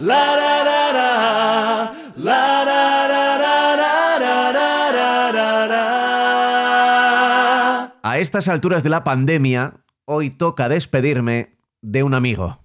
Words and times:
la 0.00 0.36
la 0.36 0.64
la 0.64 0.92
la, 0.92 1.92
la 2.16 2.64
la 2.64 3.08
la 3.08 3.38
la 3.38 3.76
la 3.76 4.52
la 4.52 4.92
la 4.92 5.32
la 5.32 5.66
la. 5.66 5.78
A 8.02 8.18
estas 8.18 8.48
alturas 8.48 8.82
de 8.82 8.90
la 8.90 9.04
pandemia, 9.04 9.74
hoy 10.04 10.30
toca 10.30 10.68
despedirme 10.68 11.56
de 11.82 12.02
un 12.02 12.14
amigo. 12.14 12.58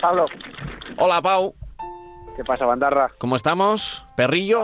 Pablo, 0.00 0.26
Hola, 0.96 1.20
Pau. 1.22 1.54
¿qué 2.36 2.44
pasa, 2.44 2.64
bandarra? 2.64 3.10
¿Cómo 3.18 3.36
estamos? 3.36 4.04
¿Perrillo? 4.16 4.62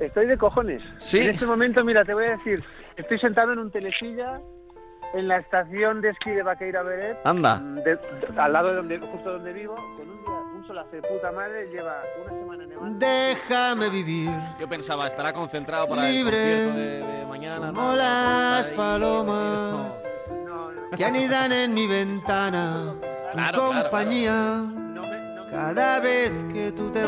Estoy 0.00 0.26
de 0.26 0.36
cojones. 0.38 0.82
Sí. 0.98 1.18
En 1.20 1.30
este 1.30 1.46
momento, 1.46 1.84
mira, 1.84 2.04
te 2.04 2.14
voy 2.14 2.24
a 2.26 2.36
decir, 2.36 2.62
estoy 2.96 3.18
sentado 3.18 3.52
en 3.52 3.58
un 3.58 3.70
telesilla 3.70 4.40
en 5.14 5.26
la 5.28 5.38
estación 5.38 6.00
de 6.00 6.10
esquí 6.10 6.30
de 6.30 6.42
Vaqueira 6.42 6.82
Beret, 6.82 7.18
Anda. 7.24 7.56
mm, 7.56 7.74
de- 7.76 7.98
al 8.36 8.52
lado 8.52 8.68
de 8.68 8.74
donde, 8.76 8.98
justo 8.98 9.32
donde 9.32 9.52
vivo, 9.52 9.74
con 9.74 10.08
un 10.10 10.18
día, 10.22 10.32
un 10.56 10.66
solazo 10.66 10.90
de 10.90 11.02
puta 11.02 11.32
madre, 11.32 11.66
lleva 11.72 12.02
una 12.22 12.30
semana 12.38 12.66
nevando. 12.66 12.98
Déjame 12.98 13.88
vivir 13.88 14.30
Yo 14.60 14.68
pensaba, 14.68 15.06
estará 15.08 15.32
concentrado 15.32 15.88
para 15.88 16.02
Libre, 16.02 16.36
el 16.62 16.68
concierto 16.68 17.06
de, 17.06 17.18
de 17.18 17.26
mañana. 17.26 17.66
como 17.68 17.80
tal, 17.88 17.98
las 17.98 18.68
ahí. 18.68 18.76
palomas 18.76 20.04
No, 20.46 20.70
no, 20.72 20.96
que 20.96 21.04
anidan 21.04 21.52
en 21.52 21.72
mi 21.74 21.86
ventana. 21.86 22.94
Tu 23.00 23.08
Claro, 23.32 23.58
claro, 23.68 23.82
compañía 23.82 24.32
me- 24.74 25.50
cada 25.50 26.00
vez 26.00 26.30
que 26.52 26.72
tú 26.72 26.90
te 26.90 27.04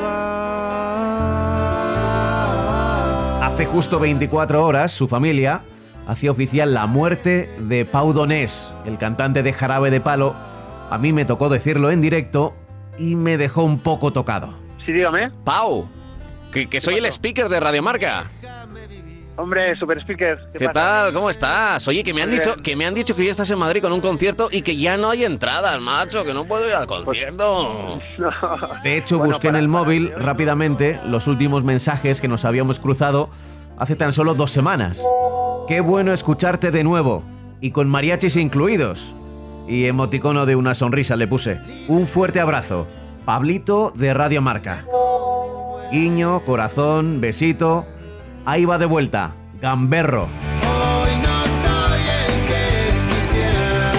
vas. 1.71 3.43
Hace 3.43 3.65
justo 3.67 3.99
24 3.99 4.65
horas, 4.65 4.93
su 4.93 5.07
familia 5.09 5.63
hacía 6.11 6.31
oficial 6.33 6.75
la 6.75 6.87
muerte 6.87 7.49
de 7.61 7.85
Pau 7.85 8.13
Donés, 8.13 8.73
el 8.85 8.99
cantante 8.99 9.43
de 9.43 9.53
Jarabe 9.53 9.91
de 9.91 10.01
Palo. 10.01 10.35
A 10.91 10.99
mí 10.99 11.13
me 11.13 11.25
tocó 11.25 11.49
decirlo 11.49 11.91
en 11.91 12.01
directo 12.01 12.55
y 12.99 13.15
me 13.15 13.37
dejó 13.39 13.63
un 13.63 13.79
poco 13.79 14.13
tocado. 14.13 14.53
Sí, 14.85 14.93
dígame. 14.93 15.31
Pau, 15.45 15.89
que, 16.53 16.69
que 16.69 16.81
soy 16.81 16.95
el 16.97 17.07
speaker 17.07 17.49
de 17.49 17.61
Radio 17.61 17.83
Marca. 17.83 18.31
Hombre, 19.37 19.75
super 19.77 19.99
speaker. 20.03 20.39
¿Qué, 20.53 20.67
pasa? 20.67 20.73
tal? 20.73 21.13
¿Cómo 21.15 21.31
estás? 21.31 21.87
Oye, 21.89 22.03
que 22.03 22.13
me 22.13 22.23
han 22.23 22.29
Muy 22.29 22.39
dicho 22.39 22.51
bien. 22.55 22.63
que 22.63 22.77
me 22.77 22.85
han 22.87 22.93
dicho 22.95 23.17
que 23.17 23.25
ya 23.25 23.31
estás 23.31 23.51
en 23.51 23.59
Madrid 23.59 23.81
con 23.81 23.91
un 23.93 24.01
concierto 24.03 24.49
y 24.51 24.61
que 24.61 24.77
ya 24.77 24.99
no 24.99 25.09
hay 25.11 25.25
entradas, 25.25 25.81
macho, 25.81 26.25
que 26.25 26.35
no 26.35 26.45
puedo 26.45 26.69
ir 26.69 26.75
al 26.75 26.87
concierto. 26.87 28.01
No. 28.19 28.31
De 28.83 28.97
hecho, 28.99 29.17
Bueno, 29.19 29.33
busqué 29.33 29.49
en 29.49 29.57
el 29.57 29.69
móvil 29.69 30.11
no- 30.11 30.19
rápidamente 30.19 31.01
los 31.07 31.27
últimos 31.27 31.65
mensajes 31.65 32.21
que 32.21 32.29
nos 32.29 32.45
habíamos 32.45 32.81
cruzado 32.81 33.31
hace 33.79 33.97
tan 33.97 34.13
solo 34.13 34.35
dos 34.35 34.51
semanas. 34.51 35.01
Qué 35.71 35.81
bueno 35.81 36.13
escucharte 36.13 36.73
de 36.73 36.83
nuevo, 36.83 37.23
y 37.61 37.71
con 37.71 37.89
mariachis 37.89 38.35
incluidos. 38.35 39.15
Y 39.69 39.87
emoticono 39.87 40.45
de 40.45 40.57
una 40.57 40.75
sonrisa 40.75 41.15
le 41.15 41.29
puse. 41.29 41.61
Un 41.87 42.09
fuerte 42.09 42.41
abrazo. 42.41 42.89
Pablito 43.25 43.93
de 43.95 44.13
Radio 44.13 44.43
Marca. 44.43 44.85
Guiño, 45.93 46.41
corazón, 46.45 47.21
besito. 47.21 47.87
Ahí 48.45 48.65
va 48.65 48.79
de 48.79 48.87
vuelta. 48.87 49.37
Gamberro. 49.61 50.25
Hoy 50.25 51.11
no 51.23 51.43
soy 51.63 52.01
el 52.27 52.47
que 52.49 53.15
quisiera, 53.15 53.93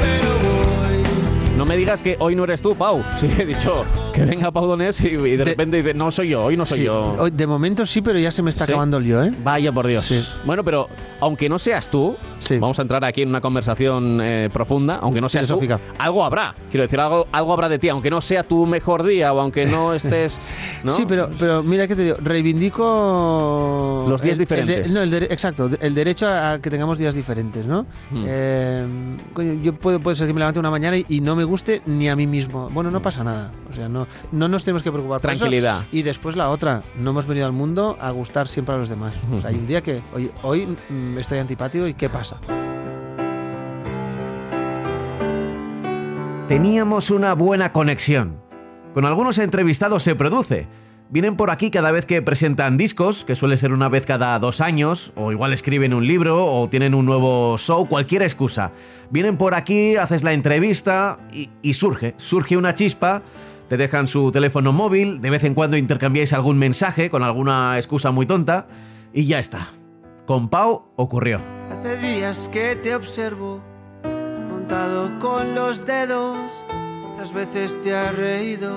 pero 0.00 0.30
voy. 0.44 1.56
No 1.58 1.66
me 1.66 1.76
digas 1.76 2.02
que 2.02 2.14
hoy 2.20 2.36
no 2.36 2.44
eres 2.44 2.62
tú, 2.62 2.76
Pau. 2.76 3.02
Sí, 3.18 3.28
he 3.36 3.46
dicho 3.46 3.84
que 4.12 4.24
venga 4.24 4.50
Pau 4.50 4.66
Donés 4.66 5.00
y, 5.00 5.08
y 5.08 5.16
de, 5.16 5.36
De- 5.38 5.44
repente 5.44 5.76
dice, 5.78 5.94
no 5.94 6.10
soy 6.10 6.30
yo, 6.30 6.44
hoy 6.44 6.56
no 6.56 6.66
soy 6.66 6.78
Sí, 6.80 6.84
yo. 6.84 7.28
de 7.32 7.46
momento 7.46 7.86
sí, 7.86 8.00
pero 8.02 8.18
ya 8.18 8.30
se 8.32 8.42
me 8.42 8.50
está 8.50 8.66
Sí. 8.66 8.72
acabando 8.72 8.96
el 8.98 9.04
yo, 9.04 9.22
¿eh? 9.22 9.32
Vaya 9.42 9.72
por 9.72 9.86
Dios. 9.86 10.04
Sí. 10.04 10.22
Bueno, 10.44 10.64
pero 10.64 10.88
aunque 11.20 11.48
no 11.48 11.58
seas 11.58 11.90
tú, 11.90 12.16
Sí. 12.38 12.58
vamos 12.58 12.78
a 12.78 12.82
entrar 12.82 13.04
aquí 13.04 13.22
en 13.22 13.28
una 13.28 13.40
conversación 13.40 14.20
eh, 14.22 14.48
profunda, 14.52 14.96
aunque 15.02 15.20
no 15.20 15.28
seas 15.28 15.48
tú, 15.48 15.60
algo 15.98 16.24
habrá. 16.24 16.54
Quiero 16.70 16.82
decir, 16.82 16.98
algo, 17.00 17.26
algo 17.32 17.52
habrá 17.52 17.68
de 17.68 17.78
ti, 17.78 17.88
aunque 17.88 18.10
no 18.10 18.20
sea 18.20 18.42
tu 18.42 18.66
mejor 18.66 19.02
día 19.02 19.32
o 19.32 19.40
aunque 19.40 19.66
no 19.66 19.92
estés... 19.94 20.38
¿no? 20.84 20.92
Sí, 20.92 21.04
pero, 21.06 21.28
pero 21.38 21.62
mira 21.62 21.86
que 21.86 21.96
te 21.96 22.02
digo, 22.04 22.16
reivindico... 22.20 24.06
Los 24.08 24.22
días 24.22 24.38
el- 24.38 24.42
el 24.42 24.48
de- 24.48 24.56
diferentes. 24.56 24.92
no, 24.92 25.02
el 25.02 25.14
exacto, 25.14 25.70
el 25.80 25.94
derecho 25.94 26.26
a 26.28 26.58
que 26.60 26.70
tengamos 26.70 26.98
días 26.98 27.14
diferentes, 27.14 27.66
¿no? 27.66 27.82
Hmm. 28.10 28.24
Eh, 28.26 29.16
coño, 29.32 29.54
yo 29.62 29.74
puedo, 29.74 30.00
puede 30.00 30.16
ser 30.16 30.26
que 30.26 30.32
me 30.34 30.38
levante 30.40 30.58
una 30.60 30.70
mañana 30.70 30.96
y, 30.96 31.04
y 31.08 31.20
no 31.20 31.36
me 31.36 31.44
guste 31.44 31.82
ni 31.86 32.08
a 32.08 32.16
mí 32.16 32.26
mismo. 32.26 32.68
Bueno, 32.72 32.90
no 32.90 33.00
pasa 33.02 33.22
nada. 33.24 33.50
O 33.70 33.74
sea, 33.74 33.88
no, 33.88 34.06
no 34.32 34.48
nos 34.48 34.64
tenemos 34.64 34.82
que 34.82 34.90
preocupar 34.90 35.20
por 35.20 35.30
eso. 35.30 35.40
Tranquilidad. 35.40 35.84
Y 35.92 36.02
después 36.02 36.36
la 36.36 36.50
otra, 36.50 36.82
no 36.98 37.10
hemos 37.10 37.26
venido 37.26 37.46
al 37.46 37.52
mundo 37.52 37.96
a 38.00 38.10
gustar 38.10 38.48
siempre 38.48 38.74
a 38.74 38.78
los 38.78 38.88
demás. 38.88 39.14
O 39.36 39.40
sea, 39.40 39.50
hay 39.50 39.56
un 39.56 39.66
día 39.66 39.80
que 39.82 40.00
hoy, 40.14 40.30
hoy 40.42 40.76
estoy 41.18 41.38
antipático 41.38 41.86
y 41.86 41.94
¿qué 41.94 42.08
pasa? 42.08 42.40
Teníamos 46.48 47.10
una 47.10 47.34
buena 47.34 47.72
conexión. 47.72 48.40
Con 48.92 49.04
algunos 49.04 49.38
entrevistados 49.38 50.02
se 50.02 50.16
produce. 50.16 50.66
Vienen 51.08 51.36
por 51.36 51.50
aquí 51.50 51.70
cada 51.70 51.92
vez 51.92 52.06
que 52.06 52.22
presentan 52.22 52.76
discos, 52.76 53.24
que 53.24 53.36
suele 53.36 53.56
ser 53.56 53.72
una 53.72 53.88
vez 53.88 54.06
cada 54.06 54.38
dos 54.38 54.60
años, 54.60 55.12
o 55.16 55.32
igual 55.32 55.52
escriben 55.52 55.94
un 55.94 56.06
libro, 56.06 56.46
o 56.46 56.68
tienen 56.68 56.94
un 56.94 57.06
nuevo 57.06 57.56
show, 57.58 57.86
cualquier 57.88 58.22
excusa. 58.22 58.72
Vienen 59.10 59.36
por 59.36 59.54
aquí, 59.54 59.96
haces 59.96 60.22
la 60.22 60.32
entrevista 60.32 61.18
y, 61.32 61.50
y 61.62 61.74
surge, 61.74 62.14
surge 62.16 62.56
una 62.56 62.74
chispa, 62.74 63.22
te 63.68 63.76
dejan 63.76 64.06
su 64.08 64.32
teléfono 64.32 64.72
móvil, 64.72 65.20
de 65.20 65.30
vez 65.30 65.44
en 65.44 65.54
cuando 65.54 65.76
intercambiáis 65.76 66.32
algún 66.32 66.58
mensaje 66.58 67.10
con 67.10 67.22
alguna 67.22 67.76
excusa 67.76 68.10
muy 68.10 68.26
tonta, 68.26 68.66
y 69.12 69.26
ya 69.26 69.38
está. 69.38 69.68
Con 70.30 70.48
Pau 70.48 70.84
ocurrió. 70.94 71.40
Hace 71.72 71.96
días 71.96 72.48
que 72.52 72.76
te 72.76 72.94
observo, 72.94 73.60
montado 74.48 75.18
con 75.18 75.56
los 75.56 75.84
dedos. 75.84 76.38
¿Cuántas 77.02 77.32
veces 77.32 77.82
te 77.82 77.96
has 77.96 78.14
reído? 78.14 78.70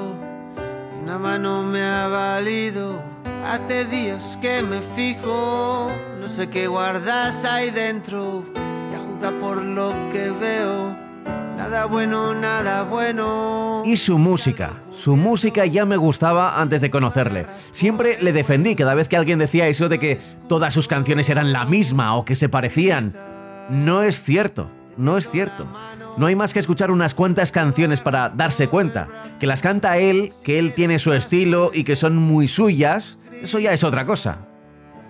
Una 1.03 1.19
mano 1.19 1.62
me 1.62 1.84
ha 1.84 2.08
valido. 2.08 3.00
Hace 3.46 3.86
días 3.86 4.36
que 4.42 4.63
me 4.63 4.81
fijo, 4.81 5.92
no 6.19 6.28
sé 6.28 6.50
qué 6.50 6.66
guardas 6.66 7.46
ahí 7.46 7.69
dentro. 7.69 8.44
Y 8.92 8.96
a 8.96 9.00
juzgar 9.00 9.38
por 9.38 9.63
lo 9.63 9.92
que 10.12 10.31
veo, 10.31 10.97
nada 11.63 11.85
bueno, 11.85 12.34
nada 12.34 12.84
bueno. 12.84 13.84
Y 13.85 13.96
su 13.96 14.18
música. 14.18 14.81
Su 14.91 15.16
música 15.16 15.66
ya 15.66 15.85
me 15.85 15.96
gustaba 15.96 16.62
antes 16.62 16.81
de 16.81 16.91
conocerle. 16.91 17.46
Siempre 17.72 18.18
le 18.22 18.34
defendí 18.34 18.75
cada 18.75 18.96
vez 18.96 19.07
que 19.07 19.16
alguien 19.16 19.40
decía 19.40 19.68
eso 19.68 19.88
de 19.88 19.97
que 19.97 20.19
todas 20.50 20.74
sus 20.74 20.88
canciones 20.88 21.29
eran 21.29 21.53
la 21.53 21.66
misma 21.66 22.16
o 22.16 22.25
que 22.25 22.35
se 22.35 22.50
parecían. 22.50 23.13
No 23.69 24.01
es 24.01 24.24
cierto, 24.24 24.69
no 24.97 25.18
es 25.18 25.29
cierto. 25.29 25.66
No 26.18 26.25
hay 26.25 26.35
más 26.35 26.53
que 26.53 26.59
escuchar 26.59 26.91
unas 26.91 27.13
cuantas 27.13 27.51
canciones 27.51 28.01
para 28.01 28.30
darse 28.30 28.68
cuenta. 28.68 29.07
Que 29.40 29.47
las 29.47 29.62
canta 29.62 29.97
él, 29.97 30.34
que 30.44 30.59
él 30.59 30.74
tiene 30.74 31.00
su 31.00 31.13
estilo 31.13 31.72
y 31.74 31.85
que 31.85 31.95
son 31.95 32.18
muy 32.18 32.50
suyas, 32.50 33.18
eso 33.41 33.59
ya 33.59 33.74
es 33.74 33.84
otra 33.85 34.06
cosa. 34.06 34.40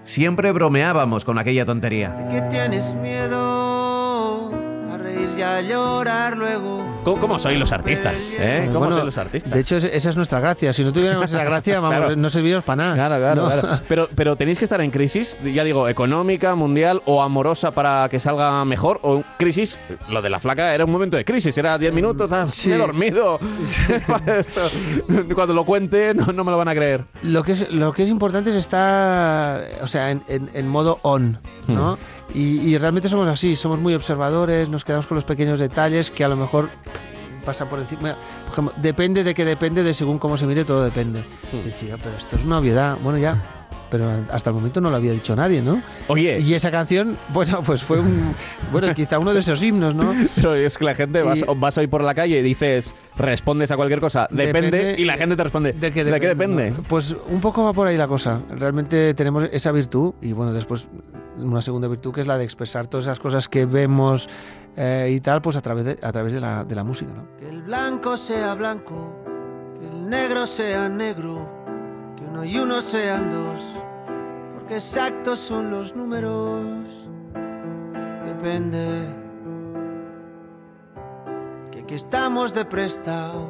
Siempre 0.04 0.52
bromeábamos 0.52 1.26
con 1.26 1.40
aquella 1.40 1.66
tontería. 1.66 2.10
¿De 2.10 2.30
qué 2.30 2.42
tienes 2.44 2.94
miedo? 2.96 3.43
Y 5.38 5.42
a 5.42 5.62
llorar 5.62 6.38
luego. 6.38 6.86
¿Cómo, 7.04 7.20
cómo 7.20 7.40
sois 7.40 7.58
los 7.58 7.72
artistas? 7.72 8.34
¿eh? 8.40 8.64
¿Cómo 8.68 8.80
Bueno, 8.80 8.94
sois 8.96 9.06
los 9.06 9.18
artistas? 9.18 9.52
De 9.52 9.60
hecho, 9.60 9.78
es- 9.78 9.84
esa 9.86 10.10
es 10.12 10.16
nuestra 10.16 10.40
gracia. 10.40 10.72
Si 10.74 10.84
no 10.84 10.94
tuviéramos 10.94 11.30
esa 11.30 11.44
gracia, 11.44 11.80
vamos, 11.82 11.98
Claro. 11.98 12.16
no 12.16 12.30
serviríamos 12.30 12.64
para 12.64 12.76
nada. 12.84 12.94
Claro, 12.94 13.18
claro, 13.18 13.42
No. 13.42 13.62
claro. 13.62 13.80
Pero, 13.88 14.10
pero 14.16 14.36
tenéis 14.36 14.60
que 14.60 14.66
estar 14.66 14.80
en 14.82 14.92
crisis, 14.92 15.36
ya 15.44 15.64
digo, 15.64 15.90
económica, 15.90 16.54
mundial 16.56 17.02
o 17.06 17.22
amorosa 17.24 17.72
para 17.72 18.08
que 18.10 18.20
salga 18.20 18.64
mejor. 18.66 19.00
O 19.02 19.24
crisis, 19.38 19.78
lo 20.10 20.22
de 20.22 20.30
la 20.30 20.40
flaca 20.40 20.74
era 20.76 20.86
un 20.86 20.92
momento 20.92 21.18
de 21.18 21.26
crisis, 21.26 21.58
era 21.58 21.78
10 21.78 21.94
minutos, 21.94 22.32
ah, 22.32 22.46
Sí. 22.48 22.70
me 22.70 22.76
he 22.76 22.78
dormido. 22.80 23.40
Cuando 25.36 25.54
lo 25.54 25.66
cuente 25.66 26.14
no, 26.14 26.28
no 26.28 26.44
me 26.44 26.52
lo 26.52 26.58
van 26.58 26.68
a 26.68 26.76
creer. 26.76 27.06
Lo 27.24 27.44
que 27.44 27.54
es, 27.54 27.72
lo 27.72 27.92
que 27.94 28.04
es 28.04 28.10
importante 28.10 28.52
es 28.52 28.56
estar, 28.56 29.62
o 29.82 29.88
sea, 29.88 30.12
en, 30.12 30.24
en- 30.28 30.50
en 30.54 30.68
modo 30.68 31.00
on, 31.02 31.38
¿no? 31.68 31.98
Y, 32.34 32.60
y 32.62 32.78
realmente 32.78 33.10
somos 33.10 33.28
así, 33.28 33.56
somos 33.56 33.80
muy 33.80 33.94
observadores, 33.94 34.70
nos 34.70 34.84
quedamos 34.84 35.08
con 35.08 35.16
los 35.16 35.24
pequeños 35.26 35.60
detalles 35.60 36.10
que 36.12 36.24
a 36.24 36.28
lo 36.28 36.36
mejor 36.36 36.70
pasa 37.46 37.68
por 37.70 37.80
encima. 37.80 38.16
Por 38.46 38.54
ejemplo, 38.54 38.74
depende 38.82 39.24
de 39.24 39.34
que 39.34 39.46
depende 39.46 39.84
de 39.84 39.94
según 39.94 40.18
cómo 40.20 40.38
se 40.38 40.46
mire, 40.48 40.66
todo 40.66 40.84
depende. 40.84 41.24
Y, 41.52 41.70
tío, 41.72 41.96
pero 42.02 42.16
esto 42.18 42.36
es 42.38 42.46
una 42.46 42.60
obviedad. 42.60 42.98
Bueno, 43.04 43.18
ya. 43.20 43.36
Pero 43.92 44.10
hasta 44.32 44.50
el 44.50 44.56
momento 44.56 44.82
no 44.82 44.90
lo 44.90 44.96
había 44.96 45.12
dicho 45.12 45.36
nadie, 45.36 45.62
¿no? 45.62 45.84
Oye, 46.08 46.40
Y 46.40 46.56
esa 46.56 46.72
canción, 46.72 47.16
bueno, 47.30 47.62
pues 47.62 47.84
fue 47.84 48.00
un. 48.00 48.34
Bueno, 48.72 48.92
quizá 48.96 49.20
uno 49.20 49.36
de 49.36 49.42
esos 49.42 49.62
himnos, 49.62 49.94
¿no? 49.94 50.16
pero 50.36 50.56
es 50.56 50.80
que 50.80 50.86
la 50.86 50.96
gente, 50.96 51.22
vas, 51.22 51.40
Y- 51.42 51.46
vas 51.58 51.78
hoy 51.78 51.86
por 51.86 52.04
la 52.04 52.16
calle 52.16 52.40
y 52.40 52.42
dices, 52.42 52.96
respondes 53.18 53.70
a 53.70 53.76
cualquier 53.76 54.00
cosa, 54.00 54.28
depende, 54.32 54.72
Depende- 54.72 54.96
y 55.00 55.06
la 55.06 55.14
gente 55.16 55.36
te 55.36 55.44
responde, 55.44 55.74
¿De 55.74 55.92
qué 55.92 56.04
qué 56.06 56.28
depende? 56.28 56.74
Pues 56.90 57.16
un 57.30 57.40
poco 57.40 57.66
va 57.66 57.74
por 57.74 57.86
ahí 57.86 57.96
la 57.96 58.08
cosa. 58.08 58.40
Realmente 58.50 59.14
tenemos 59.14 59.44
esa 59.52 59.72
virtud 59.72 60.14
y 60.24 60.32
bueno, 60.32 60.54
después 60.54 60.88
una 61.38 61.62
segunda 61.62 61.88
virtud 61.88 62.14
que 62.14 62.22
es 62.22 62.28
la 62.28 62.38
de 62.38 62.44
expresar 62.44 62.88
todas 62.88 63.06
esas 63.06 63.20
cosas 63.20 63.48
que 63.48 63.66
vemos 63.66 64.30
eh, 64.76 65.12
y 65.12 65.20
tal, 65.20 65.42
pues 65.42 65.56
a 65.56 65.62
través 65.62 65.86
de, 65.86 65.98
la, 66.40 66.84
música. 66.84 67.12
Que 67.38 67.50
el 67.50 67.62
blanco 67.62 68.18
sea 68.18 68.56
blanco, 68.56 69.14
que 69.80 69.86
el 69.88 70.10
negro 70.10 70.46
sea 70.48 70.90
negro, 70.90 71.50
que 72.18 72.24
uno 72.24 72.44
y 72.44 72.58
uno 72.58 72.82
sean 72.82 73.30
dos, 73.30 73.62
porque 74.56 74.76
exactos 74.76 75.40
son 75.40 75.70
los 75.70 75.96
números. 75.96 76.88
Depende. 78.26 79.14
Que 81.72 81.82
aquí 81.82 81.94
estamos 81.94 82.54
de 82.54 82.66
prestado, 82.66 83.48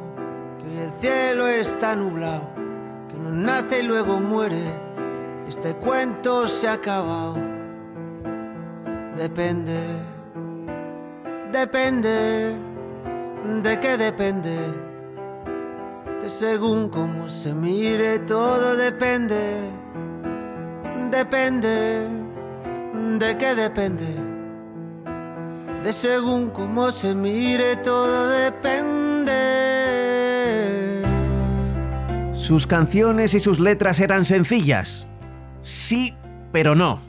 que 0.58 0.66
hoy 0.66 0.76
el 0.76 0.90
cielo 1.00 1.46
está 1.46 1.96
nublado, 1.96 2.50
que 3.08 3.16
uno 3.16 3.30
nace 3.30 3.80
y 3.80 3.86
luego 3.86 4.20
muere, 4.20 4.62
este 5.48 5.74
cuento 5.76 6.46
se 6.46 6.68
ha 6.68 6.74
acabado. 6.74 7.53
Depende, 9.16 9.80
depende, 11.52 12.54
de 13.62 13.80
qué 13.80 13.96
depende, 13.96 14.56
de 16.22 16.28
según 16.28 16.88
cómo 16.88 17.28
se 17.28 17.54
mire, 17.54 18.18
todo 18.20 18.76
depende, 18.76 19.70
depende, 21.10 22.08
de 23.18 23.38
qué 23.38 23.54
depende 23.54 24.34
de 25.84 25.92
según 25.92 26.48
cómo 26.48 26.90
se 26.90 27.14
mire, 27.14 27.76
todo 27.76 28.28
depende. 28.28 29.34
Sus 32.32 32.66
canciones 32.66 33.34
y 33.34 33.40
sus 33.40 33.60
letras 33.60 34.00
eran 34.00 34.24
sencillas. 34.24 35.06
Sí, 35.62 36.14
pero 36.52 36.74
no. 36.74 37.00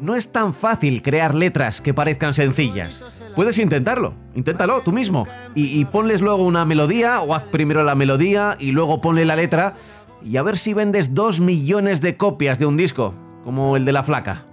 No 0.00 0.14
es 0.16 0.32
tan 0.32 0.54
fácil 0.54 1.02
crear 1.02 1.34
letras 1.34 1.82
que 1.82 1.92
parezcan 1.92 2.32
sencillas. 2.32 3.04
Puedes 3.36 3.58
intentarlo, 3.58 4.14
inténtalo 4.34 4.80
tú 4.80 4.92
mismo. 4.92 5.26
Y, 5.54 5.84
ponles 5.86 6.22
luego 6.22 6.44
una 6.44 6.64
melodía, 6.64 7.20
o 7.20 7.34
haz 7.34 7.42
primero 7.44 7.82
la 7.82 7.94
melodía 7.94 8.56
y 8.58 8.72
luego 8.72 9.02
ponle 9.02 9.26
la 9.26 9.36
letra, 9.36 9.74
y 10.22 10.38
a 10.38 10.42
ver 10.42 10.56
si 10.56 10.72
vendes 10.72 11.14
dos 11.14 11.40
millones 11.40 12.00
de 12.00 12.16
copias 12.16 12.58
de 12.58 12.66
un 12.66 12.78
disco, 12.78 13.14
como 13.44 13.76
el 13.76 13.84
de 13.84 13.92
la 13.92 14.02
flaca. 14.02 14.46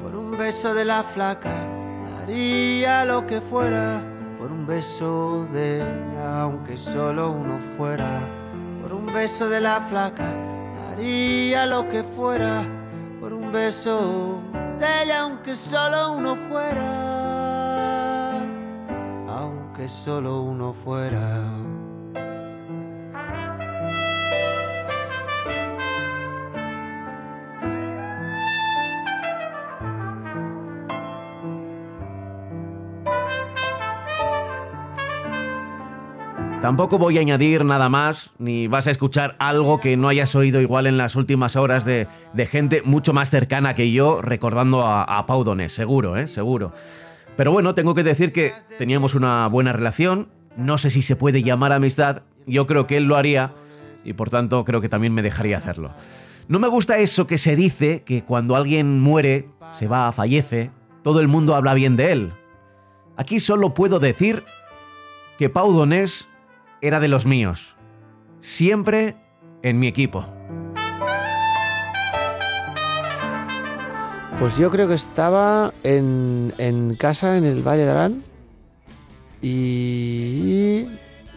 Por 0.00 0.14
un 0.14 0.36
beso 0.38 0.72
de 0.72 0.84
la 0.84 1.02
flaca, 1.02 1.66
daría 2.20 3.04
lo 3.04 3.26
que 3.26 3.40
fuera. 3.40 4.02
Por 4.38 4.52
un 4.52 4.66
beso 4.66 5.46
de 5.52 5.82
aunque 6.24 6.76
solo 6.76 7.30
uno 7.30 7.58
fuera. 7.76 8.20
Por 8.82 8.92
un 8.92 9.06
beso 9.06 9.48
de 9.48 9.60
la 9.60 9.80
flaca, 9.80 10.32
daría 10.90 11.66
lo 11.66 11.88
que 11.88 12.04
fuera. 12.04 12.62
Por 13.20 13.32
un 13.32 13.52
beso 13.52 14.42
de 14.84 15.02
ella, 15.02 15.20
aunque 15.22 15.56
solo 15.56 16.12
uno 16.12 16.36
fuera. 16.36 16.88
Aunque 19.28 19.88
solo 19.88 20.42
uno 20.42 20.72
fuera. 20.72 21.42
Tampoco 36.64 36.98
voy 36.98 37.18
a 37.18 37.20
añadir 37.20 37.62
nada 37.62 37.90
más, 37.90 38.30
ni 38.38 38.68
vas 38.68 38.86
a 38.86 38.90
escuchar 38.90 39.36
algo 39.38 39.80
que 39.80 39.98
no 39.98 40.08
hayas 40.08 40.34
oído 40.34 40.62
igual 40.62 40.86
en 40.86 40.96
las 40.96 41.14
últimas 41.14 41.56
horas 41.56 41.84
de, 41.84 42.08
gente 42.50 42.80
mucho 42.86 43.12
más 43.12 43.28
cercana 43.28 43.74
que 43.74 43.92
yo 43.92 44.22
recordando 44.22 44.80
a, 44.80 45.02
a 45.04 45.26
Pau 45.26 45.44
Donés, 45.44 45.72
seguro, 45.72 46.16
¿eh? 46.16 46.26
Seguro. 46.26 46.72
Pero 47.36 47.52
bueno, 47.52 47.74
tengo 47.74 47.92
que 47.92 48.02
decir 48.02 48.32
que 48.32 48.54
teníamos 48.78 49.14
una 49.14 49.46
buena 49.48 49.74
relación, 49.74 50.28
no 50.56 50.78
sé 50.78 50.88
si 50.88 51.02
se 51.02 51.16
puede 51.16 51.42
llamar 51.42 51.70
amistad, 51.70 52.22
yo 52.46 52.66
creo 52.66 52.86
que 52.86 52.96
él 52.96 53.04
lo 53.04 53.16
haría 53.16 53.52
y 54.02 54.14
por 54.14 54.30
tanto 54.30 54.64
creo 54.64 54.80
que 54.80 54.88
también 54.88 55.12
me 55.12 55.20
dejaría 55.20 55.58
hacerlo. 55.58 55.92
No 56.48 56.60
me 56.60 56.68
gusta 56.68 56.96
eso 56.96 57.26
que 57.26 57.36
se 57.36 57.56
dice, 57.56 58.04
que 58.04 58.24
cuando 58.24 58.56
alguien 58.56 59.00
muere, 59.00 59.50
se 59.74 59.86
va, 59.86 60.10
fallece, 60.12 60.70
todo 61.02 61.20
el 61.20 61.28
mundo 61.28 61.56
habla 61.56 61.74
bien 61.74 61.96
de 61.96 62.12
él. 62.12 62.32
Aquí 63.18 63.38
solo 63.38 63.74
puedo 63.74 64.00
decir 64.00 64.44
que 65.36 65.50
Pau 65.50 65.70
Donés 65.70 66.26
era 66.86 67.00
de 67.00 67.08
los 67.08 67.24
míos. 67.24 67.76
Siempre 68.40 69.16
en 69.62 69.78
mi 69.78 69.86
equipo. 69.86 70.26
Pues 74.38 74.58
yo 74.58 74.70
creo 74.70 74.86
que 74.86 74.94
estaba 74.94 75.72
en, 75.82 76.52
en 76.58 76.94
casa 76.96 77.38
en 77.38 77.44
el 77.44 77.62
Valle 77.66 77.84
de 77.84 77.90
Arán 77.90 78.22
y, 79.40 80.86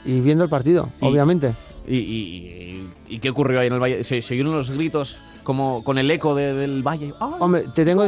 y 0.03 0.19
viendo 0.21 0.43
el 0.43 0.49
partido, 0.49 0.89
Y- 1.01 1.05
obviamente. 1.05 1.53
¿Y, 1.87 1.95
y, 1.95 2.89
y 3.07 3.19
qué 3.19 3.29
ocurrió 3.29 3.61
ahí 3.61 3.67
en 3.67 3.73
el 3.73 3.79
valle? 3.79 4.03
Se, 4.03 4.21
se 4.21 4.33
oyeron 4.33 4.51
los 4.51 4.71
gritos 4.71 5.19
como 5.43 5.85
con 5.85 5.97
el 5.97 6.11
eco 6.11 6.35
de- 6.35 6.53
del 6.53 6.83
valle. 6.85 7.13
Hombre, 7.39 7.63
te 7.73 7.85
tengo, 7.85 8.03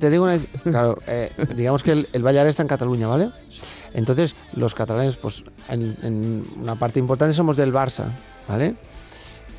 te 0.00 0.10
tengo 0.10 0.24
una... 0.24 0.36
Claro, 0.64 0.98
eh, 1.06 1.30
digamos 1.54 1.84
que 1.84 1.92
el, 1.92 2.08
el 2.12 2.22
Valle 2.24 2.34
de 2.34 2.40
Arán 2.40 2.50
está 2.50 2.62
en 2.62 2.68
Cataluña, 2.68 3.06
¿vale? 3.06 3.28
Entonces, 3.98 4.34
los 4.54 4.74
catalanes, 4.74 5.16
pues 5.16 5.44
en, 5.68 5.96
en 6.02 6.44
una 6.60 6.76
parte 6.76 6.98
importante 6.98 7.34
somos 7.34 7.56
del 7.56 7.72
Barça, 7.72 8.04
¿vale? 8.48 8.74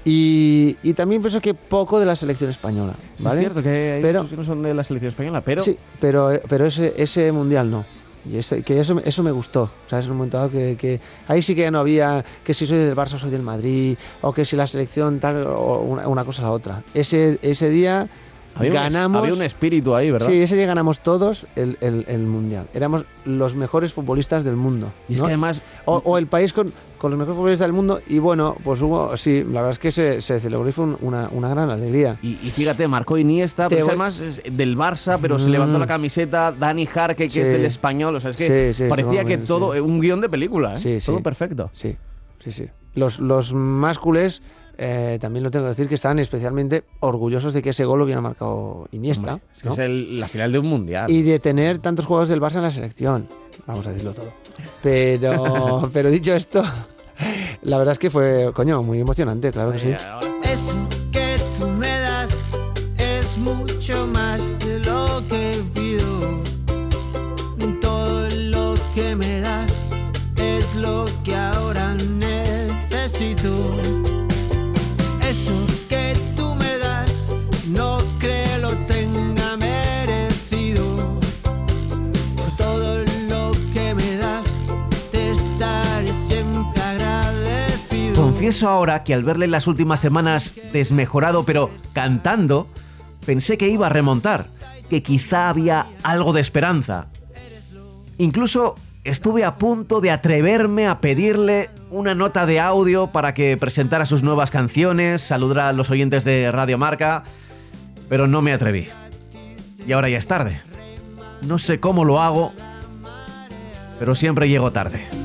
Y, 0.05 0.77
y 0.81 0.93
también 0.93 1.21
pienso 1.21 1.41
que 1.41 1.53
poco 1.53 1.99
de 1.99 2.05
la 2.05 2.15
selección 2.15 2.49
española, 2.49 2.93
¿vale? 3.19 3.35
Es 3.41 3.41
cierto 3.41 3.61
que 3.61 3.93
hay 3.95 4.01
Pero- 4.01 4.19
muchos 4.23 4.29
que 4.31 4.37
no 4.37 4.45
son 4.45 4.61
de 4.63 4.73
la 4.73 4.83
selección 4.83 5.09
española, 5.09 5.41
pero 5.41 5.61
Sí, 5.61 5.77
pero, 5.99 6.31
pero 6.47 6.65
ese, 6.65 6.93
ese 6.97 7.31
mundial 7.31 7.69
no. 7.69 7.85
Y 8.29 8.37
ese- 8.37 8.63
que 8.63 8.79
eso, 8.79 8.99
eso 9.03 9.23
me 9.23 9.31
gustó. 9.31 9.69
¿Sabes? 9.87 10.05
En 10.05 10.11
un 10.11 10.17
momento 10.17 10.37
dado 10.37 10.51
que, 10.51 10.77
que 10.77 10.99
ahí 11.27 11.41
sí 11.41 11.53
que 11.55 11.61
ya 11.61 11.71
no 11.71 11.79
había 11.79 12.23
que 12.43 12.53
si 12.53 12.65
soy 12.65 12.77
del 12.77 12.95
Barça 12.95 13.17
soy 13.17 13.29
del 13.29 13.43
Madrid, 13.43 13.97
o 14.21 14.33
que 14.33 14.45
si 14.45 14.55
la 14.55 14.67
selección 14.67 15.19
tal, 15.19 15.45
o 15.47 15.79
una, 15.81 16.07
una 16.07 16.23
cosa 16.25 16.43
o 16.43 16.45
la 16.45 16.51
otra. 16.51 16.83
Ese, 16.93 17.37
ese 17.41 17.69
día 17.69 18.07
había, 18.55 18.73
ganamos. 18.73 19.19
un, 19.21 19.25
había 19.25 19.35
un 19.37 19.43
espíritu 19.43 19.95
ahí, 19.95 20.11
¿verdad? 20.11 20.27
Sí, 20.27 20.41
ese 20.41 20.55
día 20.55 20.65
ganamos 20.65 20.99
todos 20.99 21.47
el, 21.55 21.77
el- 21.81 22.05
el 22.07 22.21
mundial. 22.25 22.67
Éramos 22.73 23.05
los 23.25 23.55
mejores 23.55 23.93
futbolistas 23.93 24.43
del 24.43 24.55
mundo. 24.55 24.91
y 25.07 25.13
es 25.13 25.19
¿no? 25.19 25.25
que 25.25 25.31
además 25.33 25.61
o, 25.85 26.01
o 26.03 26.17
el 26.17 26.27
país 26.27 26.51
con, 26.53 26.73
con 26.97 27.11
los 27.11 27.17
mejores 27.17 27.37
futbolistas 27.37 27.65
del 27.67 27.73
mundo. 27.73 28.01
Y 28.07 28.19
bueno, 28.19 28.55
pues 28.63 28.81
hubo, 28.81 29.15
sí, 29.17 29.43
la 29.43 29.61
verdad 29.61 29.71
es 29.71 29.79
que 29.79 29.91
se, 29.91 30.21
se 30.21 30.39
celebró 30.39 30.67
y 30.67 30.71
fue 30.71 30.85
un- 30.85 30.97
una, 31.01 31.29
una 31.31 31.49
gran 31.49 31.69
alegría. 31.69 32.17
Y, 32.21 32.31
y 32.43 32.51
fíjate, 32.51 32.87
marcó 32.87 33.17
Iniesta, 33.17 33.69
pero 33.69 33.85
voy- 33.85 33.89
además 33.91 34.19
es 34.19 34.41
del 34.57 34.77
Barça, 34.77 35.17
pero 35.21 35.39
se 35.39 35.47
Mm. 35.47 35.51
levantó 35.51 35.79
la 35.79 35.87
camiseta, 35.87 36.51
Dani 36.51 36.85
Jarque, 36.85 37.25
que 37.25 37.29
Sí. 37.29 37.41
es 37.41 37.49
del 37.49 37.65
español, 37.65 38.15
o 38.15 38.19
sea, 38.19 38.31
es 38.31 38.37
que 38.37 38.73
Sí, 38.73 38.83
sí, 38.83 38.89
parecía 38.89 39.23
que 39.25 39.37
todo, 39.37 39.71
un 39.83 39.99
guion 40.01 40.21
de 40.21 40.29
película, 40.29 40.75
¿eh? 40.83 40.99
Todo 41.05 41.21
perfecto. 41.21 41.69
Sí, 41.73 41.95
sí, 42.43 42.51
sí. 42.51 42.65
Los, 42.95 43.19
los 43.19 43.53
más 43.53 43.99
culés, 43.99 44.41
eh, 44.81 45.17
también 45.19 45.43
lo 45.43 45.51
tengo 45.51 45.65
que 45.65 45.69
decir, 45.69 45.89
que 45.89 45.95
están 45.95 46.19
especialmente 46.19 46.85
orgullosos 47.01 47.53
de 47.53 47.61
que 47.61 47.71
ese 47.71 47.83
gol 47.83 47.99
lo 47.99 48.05
hubiera 48.05 48.21
marcado 48.21 48.87
Iniesta. 48.93 49.33
Hombre, 49.33 49.47
es 49.53 49.61
que 49.61 49.67
¿no? 49.67 49.73
es 49.73 49.79
el- 49.79 50.19
la 50.21 50.27
final 50.29 50.51
de 50.53 50.59
un 50.59 50.67
mundial. 50.67 51.11
Y 51.11 51.21
de 51.21 51.39
tener 51.39 51.79
tantos 51.79 52.05
jugadores 52.05 52.29
del 52.29 52.39
Barça 52.41 52.55
en 52.55 52.63
la 52.63 52.71
selección. 52.71 53.27
Vamos 53.67 53.85
a 53.87 53.91
decirlo 53.91 54.13
todo. 54.13 54.31
Pero, 54.81 55.89
pero 55.93 56.09
dicho 56.09 56.33
esto, 56.33 56.63
la 57.63 57.77
verdad 57.77 57.91
es 57.91 57.99
que 57.99 58.09
fue, 58.09 58.51
coño, 58.53 58.81
muy 58.81 59.01
emocionante, 59.01 59.51
claro 59.51 59.73
que 59.73 59.79
sí. 59.79 59.89
Eh, 59.89 60.98
Confieso 88.49 88.67
ahora 88.67 89.03
que 89.03 89.13
al 89.13 89.23
verle 89.23 89.45
las 89.45 89.67
últimas 89.67 89.99
semanas 89.99 90.55
desmejorado 90.73 91.43
pero 91.43 91.69
cantando, 91.93 92.67
pensé 93.23 93.59
que 93.59 93.67
iba 93.67 93.85
a 93.85 93.89
remontar, 93.91 94.47
que 94.89 95.03
quizá 95.03 95.49
había 95.49 95.85
algo 96.01 96.33
de 96.33 96.41
esperanza. 96.41 97.09
Incluso 98.17 98.73
estuve 99.03 99.45
a 99.45 99.59
punto 99.59 100.01
de 100.01 100.09
atreverme 100.09 100.87
a 100.87 100.99
pedirle 100.99 101.69
una 101.91 102.15
nota 102.15 102.47
de 102.47 102.59
audio 102.59 103.11
para 103.11 103.35
que 103.35 103.55
presentara 103.55 104.07
sus 104.07 104.23
nuevas 104.23 104.49
canciones, 104.49 105.21
saludara 105.21 105.69
a 105.69 105.73
los 105.73 105.91
oyentes 105.91 106.23
de 106.23 106.51
Radio 106.51 106.79
Marca, 106.79 107.25
pero 108.09 108.25
no 108.25 108.41
me 108.41 108.51
atreví. 108.51 108.87
Y 109.85 109.91
ahora 109.91 110.09
ya 110.09 110.17
es 110.17 110.25
tarde. 110.25 110.59
No 111.43 111.59
sé 111.59 111.79
cómo 111.79 112.03
lo 112.03 112.19
hago, 112.19 112.51
pero 113.99 114.15
siempre 114.15 114.49
llego 114.49 114.71
tarde. 114.71 115.18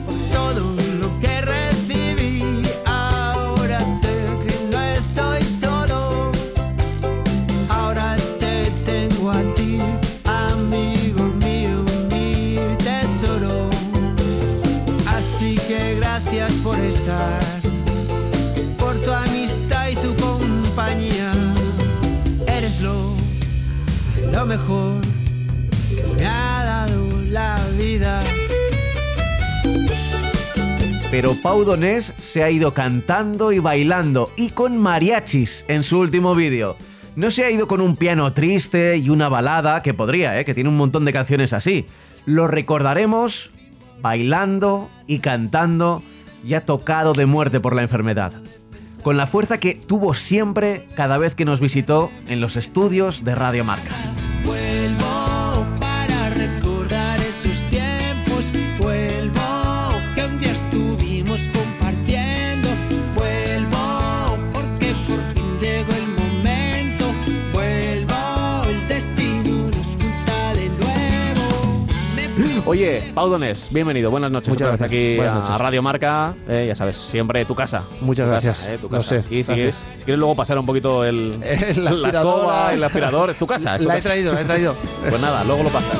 Pero 31.14 31.36
Pau 31.40 31.62
Donés 31.62 32.12
se 32.18 32.42
ha 32.42 32.50
ido 32.50 32.74
cantando 32.74 33.52
y 33.52 33.60
bailando 33.60 34.32
y 34.36 34.48
con 34.48 34.76
mariachis 34.76 35.64
en 35.68 35.84
su 35.84 36.00
último 36.00 36.34
vídeo. 36.34 36.76
No 37.14 37.30
se 37.30 37.44
ha 37.44 37.52
ido 37.52 37.68
con 37.68 37.80
un 37.80 37.94
piano 37.94 38.32
triste 38.32 38.96
y 38.96 39.10
una 39.10 39.28
balada, 39.28 39.80
que 39.80 39.94
podría, 39.94 40.40
¿eh? 40.40 40.44
que 40.44 40.54
tiene 40.54 40.70
un 40.70 40.76
montón 40.76 41.04
de 41.04 41.12
canciones 41.12 41.52
así. 41.52 41.86
Lo 42.26 42.48
recordaremos 42.48 43.52
bailando 44.02 44.90
y 45.06 45.20
cantando, 45.20 46.02
ya 46.42 46.64
tocado 46.64 47.12
de 47.12 47.26
muerte 47.26 47.60
por 47.60 47.76
la 47.76 47.82
enfermedad. 47.82 48.32
Con 49.04 49.16
la 49.16 49.28
fuerza 49.28 49.58
que 49.58 49.76
tuvo 49.76 50.14
siempre 50.14 50.88
cada 50.96 51.16
vez 51.16 51.36
que 51.36 51.44
nos 51.44 51.60
visitó 51.60 52.10
en 52.26 52.40
los 52.40 52.56
estudios 52.56 53.24
de 53.24 53.36
Radio 53.36 53.62
Marca. 53.62 54.13
Oye, 72.74 73.12
Pau 73.14 73.28
Donés, 73.28 73.68
bienvenido, 73.70 74.10
buenas 74.10 74.32
noches. 74.32 74.48
Muchas 74.48 74.66
gracias. 74.66 74.88
aquí 74.88 75.14
Buenas 75.16 75.36
a 75.36 75.38
noches. 75.42 75.58
Radio 75.58 75.80
Marca, 75.80 76.34
eh, 76.48 76.64
ya 76.66 76.74
sabes, 76.74 76.96
siempre 76.96 77.44
tu 77.44 77.54
casa. 77.54 77.84
Muchas 78.00 78.26
Tu 78.26 78.30
gracias. 78.32 78.58
casa, 78.58 78.72
eh, 78.72 78.78
tu 78.78 78.88
Lo 78.88 78.96
casa. 78.98 79.08
sé, 79.10 79.24
Y 79.30 79.44
si 79.44 79.52
quieres, 79.52 79.76
si 79.98 80.04
quieres 80.04 80.18
luego 80.18 80.34
pasar 80.34 80.58
un 80.58 80.66
poquito 80.66 81.04
el, 81.04 81.40
El 81.44 81.84
la 82.02 82.08
escoba, 82.10 82.72
el 82.74 82.82
aspirador, 82.82 83.32
tu 83.34 83.46
casa. 83.46 83.76
es 83.76 83.82
tu 83.82 83.86
La 83.88 83.94
he 83.94 83.96
casa. 83.98 84.08
traído, 84.08 84.32
la 84.34 84.40
he 84.40 84.44
traído. 84.44 84.74
Pues 85.08 85.20
nada, 85.20 85.44
luego 85.44 85.62
lo 85.62 85.68
pasas. 85.68 85.96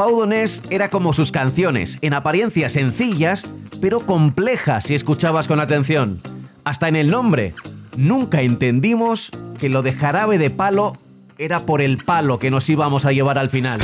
Pau 0.00 0.18
Donés 0.18 0.62
era 0.70 0.88
como 0.88 1.12
sus 1.12 1.30
canciones, 1.30 1.98
en 2.00 2.14
apariencia 2.14 2.70
sencillas, 2.70 3.46
pero 3.82 4.06
complejas 4.06 4.84
si 4.84 4.94
escuchabas 4.94 5.46
con 5.46 5.60
atención. 5.60 6.22
Hasta 6.64 6.88
en 6.88 6.96
el 6.96 7.10
nombre. 7.10 7.54
Nunca 7.98 8.40
entendimos 8.40 9.30
que 9.60 9.68
lo 9.68 9.82
de 9.82 9.92
jarabe 9.92 10.38
de 10.38 10.48
palo 10.48 10.96
era 11.36 11.66
por 11.66 11.82
el 11.82 11.98
palo 11.98 12.38
que 12.38 12.50
nos 12.50 12.70
íbamos 12.70 13.04
a 13.04 13.12
llevar 13.12 13.36
al 13.36 13.50
final. 13.50 13.82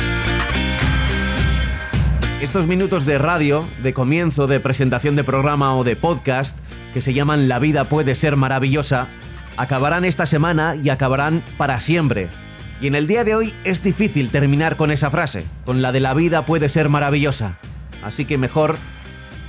Estos 2.41 2.65
minutos 2.65 3.05
de 3.05 3.19
radio, 3.19 3.69
de 3.83 3.93
comienzo, 3.93 4.47
de 4.47 4.59
presentación 4.59 5.15
de 5.15 5.23
programa 5.23 5.77
o 5.77 5.83
de 5.83 5.95
podcast, 5.95 6.57
que 6.95 7.01
se 7.01 7.13
llaman 7.13 7.47
La 7.47 7.59
vida 7.59 7.89
puede 7.89 8.15
ser 8.15 8.37
maravillosa, 8.37 9.07
acabarán 9.55 10.03
esta 10.03 10.25
semana 10.25 10.75
y 10.75 10.89
acabarán 10.89 11.43
para 11.59 11.79
siempre. 11.79 12.46
Y 12.79 12.87
en 12.87 12.95
el 12.95 13.07
día 13.07 13.23
de 13.23 13.35
hoy 13.35 13.53
es 13.63 13.81
difícil 13.81 14.29
terminar 14.29 14.77
con 14.77 14.91
esa 14.91 15.09
frase, 15.09 15.45
con 15.65 15.81
la 15.81 15.91
de 15.91 15.99
la 15.99 16.13
vida 16.13 16.45
puede 16.45 16.69
ser 16.69 16.89
maravillosa. 16.89 17.57
Así 18.03 18.25
que 18.25 18.37
mejor 18.37 18.77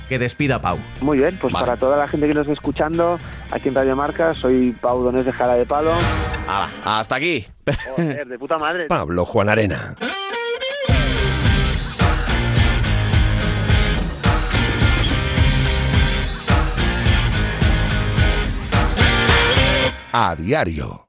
que 0.07 0.17
despida 0.17 0.59
Pau. 0.59 0.79
Muy 1.01 1.19
bien, 1.19 1.37
pues 1.39 1.53
Vale. 1.53 1.65
para 1.67 1.79
toda 1.79 1.95
la 1.97 2.07
gente 2.07 2.27
que 2.27 2.33
nos 2.33 2.41
está 2.41 2.53
escuchando, 2.53 3.19
aquí 3.51 3.69
en 3.69 3.75
Radio 3.75 3.95
Marca, 3.95 4.33
soy 4.33 4.75
Pau 4.81 5.03
Donés 5.03 5.25
de 5.25 5.31
Jara 5.31 5.53
de 5.53 5.65
Palo. 5.67 5.93
Hala, 6.47 6.71
hasta 6.83 7.15
aquí. 7.15 7.45
Joder, 7.95 8.27
de 8.27 8.39
puta 8.39 8.57
madre. 8.57 8.85
Pablo 8.89 9.23
Juan 9.25 9.49
Arena. 9.49 9.95
A 20.11 20.35
diario. 20.35 21.08